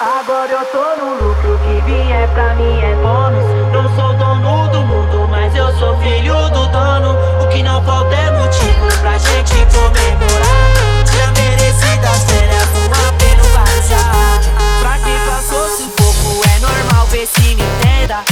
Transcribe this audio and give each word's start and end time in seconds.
Agora 0.00 0.50
eu 0.50 0.66
tô 0.66 1.04
no 1.04 1.14
lucro, 1.14 1.56
que 1.60 1.80
vier 1.82 2.28
pra 2.30 2.52
mim 2.56 2.80
é 2.80 2.96
bônus. 2.96 3.44
Não 3.72 3.94
sou 3.94 4.12
dono 4.14 4.68
do 4.68 4.80
mundo, 4.82 5.28
mas 5.28 5.54
eu 5.54 5.72
sou 5.78 5.96
filho 5.98 6.34
do 6.50 6.66
dono. 6.66 7.16
O 7.40 7.48
que 7.48 7.62
não 7.62 7.80
falta 7.84 8.12
é 8.12 8.30
motivo 8.32 8.88
pra 9.00 9.16
gente 9.16 9.54
comemorar. 9.72 11.04
Dia 11.04 11.30
merecidas 11.40 12.24
férias, 12.24 12.68
um 12.74 12.90
AP 13.06 13.22
no 13.38 13.44
Guarujá. 13.54 14.40
Pra 14.80 14.98
quem 14.98 15.18
passou 15.30 15.68
sufoco, 15.68 16.42
é 16.44 16.58
normal 16.58 17.06
ver 17.06 17.26
se 17.28 17.54
me 17.54 17.62
entenda. 17.62 18.24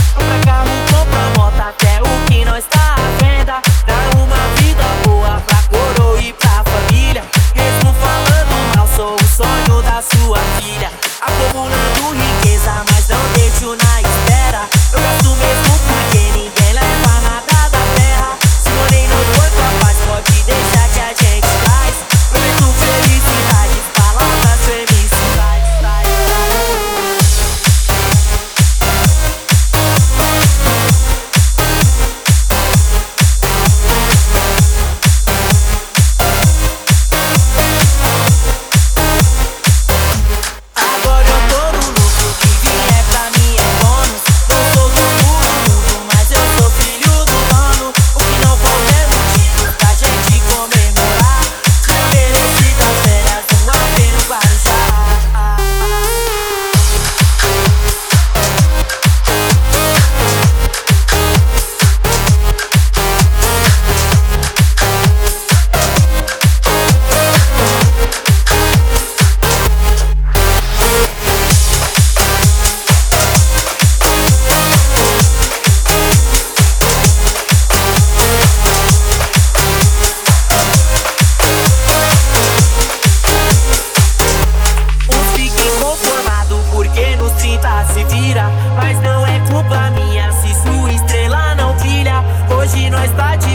30 88.33 88.35
se 88.35 88.35
vira 88.35 88.51
Mas 88.77 89.01
não 89.03 89.27
é 89.27 89.41
culpa 89.41 89.91
minha. 89.91 90.33
Se 90.33 90.55
sua 90.55 90.93
estrela 90.93 91.55
não 91.55 91.75
brilha 91.77 92.25
Hoje 92.57 92.91
nós 92.91 93.11
tá 93.13 93.37
de 93.37 93.52